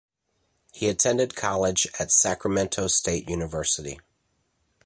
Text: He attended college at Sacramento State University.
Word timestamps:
He 0.73 0.89
attended 0.89 1.35
college 1.35 1.85
at 1.99 2.11
Sacramento 2.11 2.87
State 2.87 3.29
University. 3.29 3.99